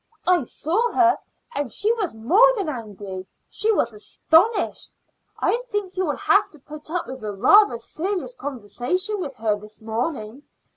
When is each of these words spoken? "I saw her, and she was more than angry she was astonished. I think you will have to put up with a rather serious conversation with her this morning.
"I 0.25 0.41
saw 0.41 0.93
her, 0.93 1.15
and 1.53 1.71
she 1.71 1.93
was 1.93 2.15
more 2.15 2.51
than 2.57 2.67
angry 2.69 3.27
she 3.51 3.71
was 3.71 3.93
astonished. 3.93 4.95
I 5.39 5.59
think 5.67 5.95
you 5.95 6.05
will 6.07 6.15
have 6.15 6.49
to 6.53 6.59
put 6.59 6.89
up 6.89 7.05
with 7.05 7.23
a 7.23 7.31
rather 7.31 7.77
serious 7.77 8.33
conversation 8.33 9.19
with 9.21 9.35
her 9.35 9.55
this 9.59 9.79
morning. 9.79 10.41